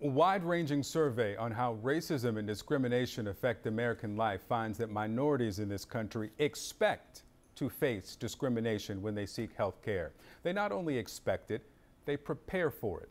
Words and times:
A 0.00 0.06
wide-ranging 0.06 0.84
survey 0.84 1.34
on 1.34 1.50
how 1.50 1.74
racism 1.82 2.38
and 2.38 2.46
discrimination 2.46 3.26
affect 3.26 3.66
American 3.66 4.16
life 4.16 4.42
finds 4.48 4.78
that 4.78 4.90
minorities 4.90 5.58
in 5.58 5.68
this 5.68 5.84
country 5.84 6.30
expect 6.38 7.24
to 7.56 7.68
face 7.68 8.14
discrimination 8.14 9.02
when 9.02 9.16
they 9.16 9.26
seek 9.26 9.52
health 9.56 9.82
care. 9.82 10.12
They 10.44 10.52
not 10.52 10.70
only 10.70 10.96
expect 10.96 11.50
it, 11.50 11.62
they 12.04 12.16
prepare 12.16 12.70
for 12.70 13.00
it. 13.00 13.08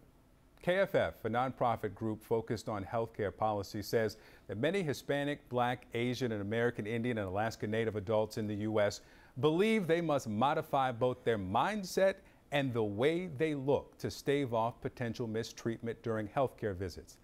KFF, 0.66 1.14
a 1.26 1.30
nonprofit 1.30 1.94
group 1.94 2.24
focused 2.24 2.70
on 2.70 2.86
healthcare 2.86 3.36
policy, 3.36 3.82
says 3.82 4.16
that 4.48 4.58
many 4.58 4.82
Hispanic, 4.82 5.50
Black, 5.50 5.88
Asian, 5.94 6.32
and 6.32 6.42
American 6.42 6.88
Indian 6.88 7.18
and 7.18 7.28
Alaska 7.28 7.68
Native 7.68 7.98
adults 7.98 8.38
in 8.38 8.48
the 8.48 8.56
U.S. 8.56 9.02
believe 9.42 9.88
they 9.88 10.00
must 10.00 10.30
modify 10.30 10.94
both 10.94 11.22
their 11.26 11.38
mindset 11.38 12.16
and 12.52 12.74
the 12.74 12.84
way 12.84 13.28
they 13.28 13.56
look 13.56 13.98
to 14.00 14.10
stave 14.10 14.54
off 14.54 14.80
potential 14.82 15.28
mistreatment 15.28 16.02
during 16.04 16.28
healthcare 16.28 16.76
visits. 16.76 17.18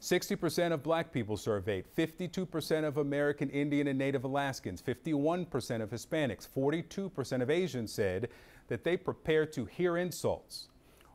60% 0.00 0.72
of 0.72 0.82
black 0.82 1.12
people 1.12 1.36
surveyed, 1.36 1.86
52% 1.96 2.84
of 2.84 2.98
American 2.98 3.48
Indian 3.50 3.86
and 3.86 3.98
Native 3.98 4.24
Alaskans, 4.24 4.82
51% 4.82 5.82
of 5.82 5.90
Hispanics, 5.90 6.46
42% 6.46 7.42
of 7.42 7.50
Asians 7.50 7.92
said 7.92 8.28
that 8.68 8.84
they 8.84 8.96
prepare 8.96 9.46
to 9.46 9.64
hear 9.64 9.96
insults 9.96 10.68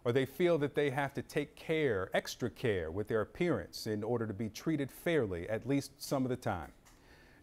or 0.03 0.11
they 0.11 0.25
feel 0.25 0.57
that 0.57 0.75
they 0.75 0.89
have 0.89 1.13
to 1.13 1.21
take 1.21 1.55
care, 1.55 2.09
extra 2.13 2.49
care 2.49 2.89
with 2.89 3.07
their 3.07 3.21
appearance 3.21 3.85
in 3.85 4.03
order 4.03 4.25
to 4.25 4.33
be 4.33 4.49
treated 4.49 4.91
fairly, 4.91 5.47
at 5.49 5.67
least 5.67 5.91
some 5.97 6.23
of 6.23 6.29
the 6.29 6.35
time. 6.35 6.71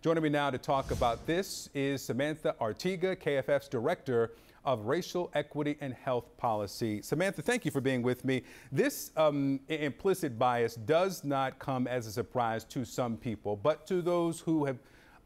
Joining 0.03 0.23
me 0.23 0.29
now 0.29 0.51
to 0.51 0.59
talk 0.59 0.91
about 0.91 1.27
this 1.27 1.69
is 1.75 2.03
Samantha 2.03 2.55
Artiga, 2.61 3.17
KFF's 3.17 3.69
Director 3.69 4.33
of 4.67 4.87
Racial 4.87 5.31
Equity 5.33 5.79
and 5.81 5.95
Health 5.95 6.37
Policy. 6.37 7.01
Samantha, 7.01 7.41
thank 7.41 7.65
you 7.65 7.71
for 7.71 7.81
being 7.81 8.03
with 8.03 8.25
me. 8.25 8.43
This 8.73 9.13
um, 9.17 9.61
implicit 9.69 10.39
bias 10.39 10.75
does 10.75 11.25
not 11.25 11.59
come 11.59 11.87
as 11.87 12.07
a 12.07 12.13
surprise 12.13 12.65
to 12.65 12.85
some 12.85 13.17
people, 13.17 13.57
but 13.57 13.87
to 13.87 14.03
those 14.03 14.41
who 14.41 14.65
have, 14.65 14.79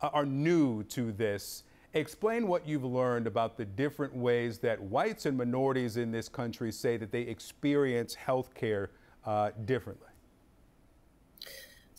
uh, 0.03 0.11
are 0.13 0.27
new 0.27 0.85
to 0.85 1.11
this, 1.11 1.65
explain 1.95 2.47
what 2.47 2.69
you've 2.69 2.85
learned 2.85 3.27
about 3.27 3.57
the 3.57 3.65
different 3.65 4.15
ways 4.15 4.59
that 4.59 4.81
whites 4.81 5.27
and 5.27 5.37
minorities 5.37 5.97
in 5.97 6.13
this 6.13 6.29
country 6.29 6.71
say 6.71 6.97
that 6.99 7.11
they 7.11 7.23
experience 7.23 8.15
health 8.15 8.55
care 8.55 8.91
uh, 9.25 9.51
differently. 9.65 10.10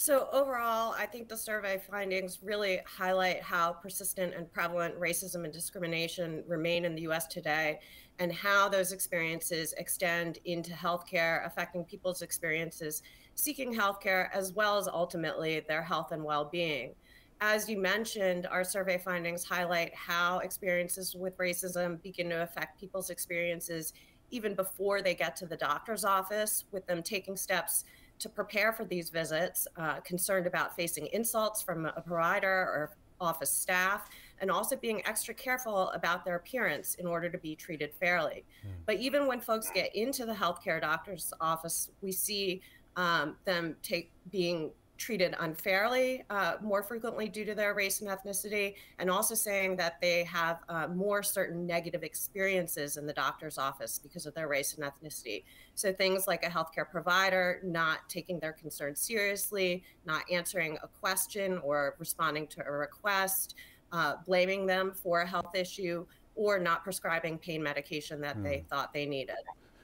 So 0.04 0.28
overall, 0.34 0.96
I 0.98 1.06
think 1.06 1.30
the 1.30 1.38
survey 1.38 1.78
findings 1.78 2.40
really 2.42 2.80
highlight 2.88 3.44
how 3.44 3.74
persistent 3.74 4.34
and 4.34 4.52
prevalent 4.52 5.00
racism 5.00 5.44
and 5.44 5.54
discrimination 5.54 6.44
remain 6.48 6.86
in 6.86 6.96
the 6.96 7.04
US 7.04 7.28
today 7.28 7.80
and 8.18 8.34
how 8.34 8.68
those 8.68 8.94
experiences 8.94 9.76
extend 9.78 10.40
into 10.46 10.72
healthcare, 10.72 11.46
affecting 11.46 11.84
people's 11.84 12.24
experiences 12.24 13.04
seeking 13.36 13.76
healthcare 13.76 14.30
as 14.34 14.54
well 14.54 14.76
as 14.80 14.88
ultimately 14.88 15.60
their 15.68 15.84
health 15.84 16.12
and 16.12 16.24
well-being. 16.24 16.96
As 17.40 17.70
you 17.70 17.78
mentioned, 17.78 18.48
our 18.48 18.64
survey 18.64 18.98
findings 18.98 19.44
highlight 19.44 19.94
how 19.94 20.40
experiences 20.40 21.16
with 21.16 21.38
racism 21.38 22.02
begin 22.02 22.32
to 22.32 22.42
affect 22.42 22.80
people's 22.80 23.12
experiences 23.12 23.94
even 24.32 24.56
before 24.56 25.04
they 25.04 25.14
get 25.14 25.36
to 25.36 25.46
the 25.46 25.58
doctor's 25.58 26.06
office, 26.06 26.64
with 26.72 26.88
them 26.88 27.04
taking 27.04 27.38
steps 27.38 27.84
to 28.22 28.30
prepare 28.30 28.72
for 28.72 28.86
these 28.86 29.10
visits, 29.10 29.68
uh, 29.78 30.00
concerned 30.02 30.48
about 30.48 30.76
facing 30.76 31.08
insults 31.08 31.62
from 31.62 31.86
a 31.86 32.02
provider 32.02 32.48
or 32.48 32.92
office 33.20 33.52
staff, 33.52 34.10
and 34.40 34.50
also 34.50 34.76
being 34.76 35.06
extra 35.06 35.34
careful 35.34 35.90
about 35.90 36.24
their 36.26 36.36
appearance 36.36 36.96
in 36.96 37.06
order 37.06 37.30
to 37.30 37.38
be 37.38 37.56
treated 37.56 37.94
fairly. 38.00 38.44
Mm. 38.66 38.72
But 38.86 38.96
even 38.98 39.28
when 39.28 39.40
folks 39.40 39.70
get 39.72 39.96
into 39.96 40.26
the 40.26 40.34
healthcare 40.34 40.80
doctor's 40.82 41.34
office, 41.40 41.92
we 42.02 42.12
see 42.12 42.62
um, 42.96 43.38
them 43.46 43.76
take 43.84 44.12
being 44.32 44.72
treated 45.02 45.36
unfairly 45.40 46.24
uh, 46.30 46.58
more 46.62 46.84
frequently 46.84 47.28
due 47.28 47.44
to 47.44 47.56
their 47.56 47.74
race 47.74 48.02
and 48.02 48.10
ethnicity, 48.10 48.76
and 49.00 49.10
also 49.10 49.34
saying 49.34 49.76
that 49.76 50.00
they 50.00 50.24
have 50.24 50.60
uh, 50.70 50.88
more 50.90 51.24
certain 51.24 51.66
negative 51.66 52.04
experiences 52.04 52.98
in 52.98 53.08
the 53.08 53.14
doctor's 53.14 53.58
office 53.58 53.98
because 53.98 54.28
of 54.28 54.36
their 54.36 54.48
race 54.48 54.76
and 54.76 54.84
ethnicity. 54.84 55.44
So 55.74 55.92
things 55.92 56.28
like 56.28 56.46
a 56.46 56.50
healthcare 56.50 56.88
provider 56.90 57.62
not 57.64 58.08
taking 58.10 58.38
their 58.40 58.54
concerns 58.54 59.00
seriously, 59.00 59.84
not 60.06 60.22
answering 60.32 60.78
a 60.84 60.88
question 60.88 61.58
or 61.64 61.96
responding 61.98 62.46
to 62.48 62.64
a 62.64 62.72
request, 62.72 63.56
uh, 63.92 64.18
blaming 64.24 64.68
them 64.68 64.92
for 64.94 65.22
a 65.22 65.28
health 65.28 65.56
issue, 65.56 66.06
or 66.36 66.60
not 66.60 66.84
prescribing 66.84 67.40
pain 67.40 67.64
medication 67.64 68.22
that 68.22 68.38
mm. 68.38 68.44
they 68.44 68.58
hmm. 68.60 68.68
thought 68.68 68.94
they 68.94 69.08
needed. 69.08 69.36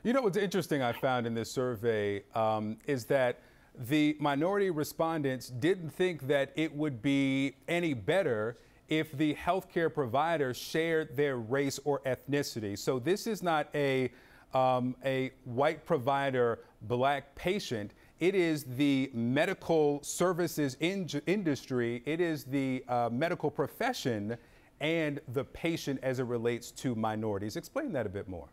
You 0.03 0.13
know 0.13 0.22
what's 0.22 0.38
interesting 0.38 0.84
I 0.84 0.94
found 0.94 1.25
in 1.25 1.34
this 1.34 1.52
survey 1.52 2.24
um, 2.36 2.78
is 2.86 3.03
that 3.06 3.40
the 3.80 4.18
minority 4.20 4.70
respondents 4.70 5.50
didn't 5.50 5.90
think 5.90 6.28
that 6.28 6.52
it 6.56 6.74
would 6.76 7.02
be 7.02 7.56
any 7.68 7.94
better 7.94 8.58
if 8.90 9.12
the 9.12 9.36
healthcare 9.36 9.94
provider 9.94 10.54
shared 10.54 11.16
their 11.16 11.38
race 11.38 11.80
or 11.84 12.00
ethnicity. 12.06 12.78
So 12.78 13.00
this 13.00 13.28
is 13.28 13.44
not 13.44 13.68
a 13.76 14.12
um, 14.54 14.96
a 15.04 15.32
white 15.44 15.86
provider, 15.86 16.60
black 16.84 17.36
patient. 17.36 17.92
It 18.20 18.34
is 18.34 18.64
the 18.64 19.12
medical 19.14 20.02
services 20.04 20.78
in 20.80 21.08
industry. 21.28 22.02
It 22.06 22.22
is 22.22 22.46
the 22.46 22.84
uh, 22.88 23.10
medical 23.12 23.52
profession 23.52 24.38
and 24.80 25.20
the 25.34 25.44
patient 25.44 26.00
as 26.02 26.20
it 26.20 26.24
relates 26.24 26.72
to 26.72 26.96
minorities. 26.96 27.58
Explain 27.58 27.92
that 27.94 28.06
a 28.06 28.10
bit 28.10 28.28
more. 28.28 28.48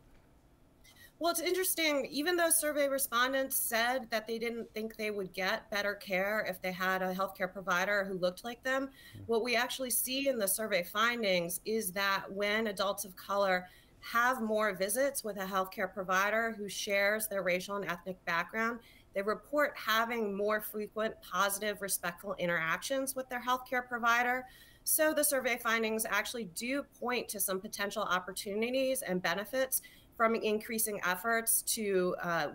Well, 1.24 1.30
it's 1.30 1.40
interesting. 1.40 2.06
Even 2.10 2.36
though 2.36 2.50
survey 2.50 2.86
respondents 2.86 3.56
said 3.56 4.08
that 4.10 4.26
they 4.26 4.38
didn't 4.38 4.70
think 4.74 4.94
they 4.94 5.10
would 5.10 5.32
get 5.32 5.70
better 5.70 5.94
care 5.94 6.44
if 6.46 6.60
they 6.60 6.70
had 6.70 7.00
a 7.00 7.14
healthcare 7.14 7.50
provider 7.50 8.04
who 8.04 8.18
looked 8.18 8.44
like 8.44 8.62
them, 8.62 8.88
mm-hmm. 8.88 9.22
what 9.24 9.42
we 9.42 9.56
actually 9.56 9.88
see 9.88 10.28
in 10.28 10.38
the 10.38 10.46
survey 10.46 10.82
findings 10.82 11.62
is 11.64 11.92
that 11.92 12.30
when 12.30 12.66
adults 12.66 13.06
of 13.06 13.16
color 13.16 13.66
have 14.00 14.42
more 14.42 14.74
visits 14.74 15.24
with 15.24 15.38
a 15.38 15.46
healthcare 15.46 15.90
provider 15.90 16.54
who 16.58 16.68
shares 16.68 17.26
their 17.26 17.42
racial 17.42 17.76
and 17.76 17.86
ethnic 17.86 18.22
background, 18.26 18.80
they 19.14 19.22
report 19.22 19.72
having 19.76 20.36
more 20.36 20.60
frequent, 20.60 21.14
positive, 21.22 21.80
respectful 21.80 22.34
interactions 22.38 23.14
with 23.16 23.26
their 23.30 23.40
healthcare 23.40 23.88
provider. 23.88 24.44
So 24.86 25.14
the 25.14 25.24
survey 25.24 25.56
findings 25.56 26.04
actually 26.04 26.50
do 26.54 26.82
point 27.00 27.28
to 27.30 27.40
some 27.40 27.60
potential 27.60 28.02
opportunities 28.02 29.00
and 29.00 29.22
benefits 29.22 29.80
from 30.16 30.34
increasing 30.34 31.00
efforts 31.04 31.62
to 31.62 32.14
uh, 32.22 32.46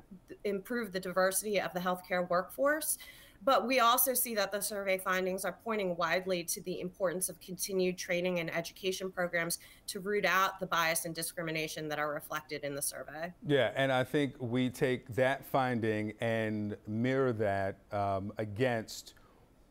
improve 0.44 0.92
the 0.92 1.00
diversity 1.00 1.59
of 1.59 1.74
the 1.74 1.80
healthcare 1.80 2.30
workforce. 2.30 2.97
But 3.44 3.66
we 3.66 3.80
also 3.80 4.14
see 4.14 4.36
that 4.36 4.52
the 4.52 4.62
survey 4.62 4.97
findings 4.97 5.46
are 5.46 5.58
pointing 5.64 5.96
widely 5.96 6.44
to 6.44 6.62
the 6.64 6.81
importance 6.81 7.30
of 7.30 7.40
continued 7.40 7.97
training 7.97 8.40
and 8.40 8.53
education 8.53 9.12
programs 9.12 9.59
to 9.88 10.00
root 10.02 10.25
out 10.25 10.59
the 10.59 10.66
bias 10.66 11.06
and 11.06 11.16
discrimination 11.16 11.88
that 11.90 12.00
are 12.00 12.14
reflected 12.14 12.64
in 12.64 12.75
the 12.75 12.81
survey. 12.81 13.34
Yeah, 13.47 13.72
and 13.76 13.91
I 13.91 14.03
think 14.03 14.36
we 14.40 14.70
take 14.70 15.08
that 15.16 15.46
finding 15.46 16.14
and 16.20 16.76
mirror 16.88 17.31
that 17.34 17.78
um, 17.91 18.34
against 18.38 19.14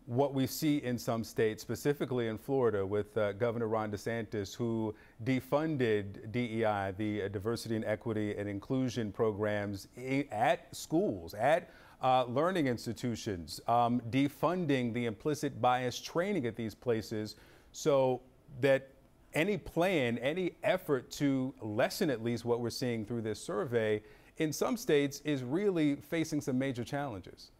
what 0.08 0.32
we 0.32 0.46
see 0.46 0.78
in 0.78 0.98
some 0.98 1.22
states, 1.22 1.60
specifically 1.60 2.28
in 2.28 2.38
Florida, 2.38 2.84
with 2.84 3.14
uh, 3.18 3.32
Governor 3.32 3.68
Ron 3.68 3.90
DeSantis, 3.90 4.54
who 4.54 4.94
defunded 5.22 6.32
DEI, 6.32 6.94
the 6.96 7.24
uh, 7.24 7.28
Diversity 7.28 7.76
and 7.76 7.84
Equity 7.84 8.34
and 8.38 8.48
Inclusion 8.48 9.12
programs, 9.12 9.86
at 10.32 10.74
schools, 10.74 11.34
at 11.34 11.68
uh, 12.02 12.24
learning 12.24 12.68
institutions, 12.68 13.60
um, 13.68 14.00
defunding 14.08 14.94
the 14.94 15.04
implicit 15.04 15.60
bias 15.60 16.00
training 16.00 16.46
at 16.46 16.56
these 16.56 16.74
places 16.74 17.36
so 17.72 18.22
that 18.62 18.88
any 19.34 19.58
plan, 19.58 20.16
any 20.18 20.52
effort 20.62 21.10
to 21.10 21.52
lessen 21.60 22.08
at 22.08 22.24
least 22.24 22.46
what 22.46 22.60
we're 22.60 22.70
seeing 22.70 23.04
through 23.04 23.20
this 23.20 23.38
survey 23.38 24.02
in 24.38 24.54
some 24.54 24.78
states 24.78 25.20
is 25.26 25.42
really 25.44 25.96
facing 25.96 26.40
some 26.40 26.58
major 26.58 26.82
challenges. 26.82 27.50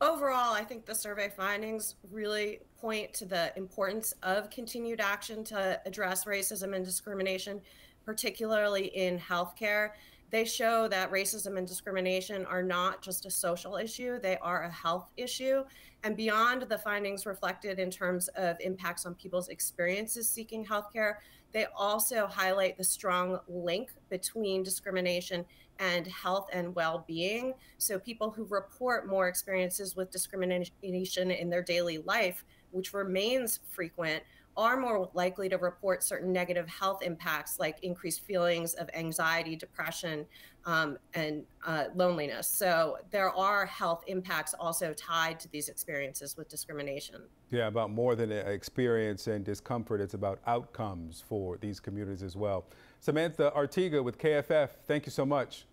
Overall, 0.00 0.54
I 0.54 0.62
think 0.62 0.86
the 0.86 0.94
survey 0.94 1.28
findings 1.28 1.96
really 2.12 2.60
point 2.80 3.12
to 3.14 3.24
the 3.24 3.52
importance 3.56 4.14
of 4.22 4.48
continued 4.48 5.00
action 5.00 5.42
to 5.44 5.80
address 5.84 6.24
racism 6.24 6.76
and 6.76 6.84
discrimination, 6.84 7.60
particularly 8.04 8.86
in 8.86 9.18
healthcare. 9.18 9.90
They 10.30 10.44
show 10.44 10.86
that 10.86 11.10
racism 11.10 11.58
and 11.58 11.66
discrimination 11.66 12.46
are 12.46 12.62
not 12.62 13.02
just 13.02 13.26
a 13.26 13.30
social 13.30 13.76
issue, 13.76 14.20
they 14.20 14.36
are 14.38 14.64
a 14.64 14.70
health 14.70 15.10
issue. 15.16 15.64
And 16.04 16.16
beyond 16.16 16.62
the 16.62 16.78
findings 16.78 17.26
reflected 17.26 17.80
in 17.80 17.90
terms 17.90 18.28
of 18.36 18.56
impacts 18.60 19.04
on 19.04 19.16
people's 19.16 19.48
experiences 19.48 20.30
seeking 20.30 20.64
healthcare, 20.64 21.14
they 21.50 21.66
also 21.76 22.28
highlight 22.28 22.76
the 22.76 22.84
strong 22.84 23.40
link 23.48 23.90
between 24.10 24.62
discrimination 24.62 25.44
and 25.78 26.06
health 26.06 26.48
and 26.52 26.74
well 26.74 27.04
being. 27.06 27.54
So, 27.78 27.98
people 27.98 28.30
who 28.30 28.44
report 28.44 29.08
more 29.08 29.28
experiences 29.28 29.96
with 29.96 30.10
discrimination 30.10 31.30
in 31.30 31.50
their 31.50 31.62
daily 31.62 31.98
life, 31.98 32.44
which 32.70 32.92
remains 32.92 33.60
frequent, 33.70 34.22
are 34.58 34.76
more 34.76 35.08
likely 35.14 35.48
to 35.48 35.56
report 35.56 36.02
certain 36.02 36.32
negative 36.32 36.68
health 36.68 37.00
impacts 37.00 37.60
like 37.60 37.78
increased 37.84 38.24
feelings 38.24 38.74
of 38.74 38.90
anxiety, 38.92 39.54
depression, 39.54 40.26
um, 40.66 40.98
and 41.14 41.44
uh, 41.64 41.84
loneliness. 41.94 42.48
So 42.48 42.98
there 43.12 43.30
are 43.30 43.64
health 43.64 44.02
impacts 44.08 44.54
also 44.58 44.92
tied 44.94 45.38
to 45.40 45.48
these 45.52 45.68
experiences 45.68 46.36
with 46.36 46.48
discrimination. 46.48 47.22
Yeah, 47.50 47.68
about 47.68 47.92
more 47.92 48.16
than 48.16 48.32
experience 48.32 49.28
and 49.28 49.44
discomfort, 49.44 50.00
it's 50.00 50.14
about 50.14 50.40
outcomes 50.48 51.22
for 51.26 51.56
these 51.58 51.78
communities 51.78 52.24
as 52.24 52.34
well. 52.34 52.66
Samantha 52.98 53.52
Artiga 53.56 54.02
with 54.02 54.18
KFF, 54.18 54.70
thank 54.88 55.06
you 55.06 55.12
so 55.12 55.24
much. 55.24 55.67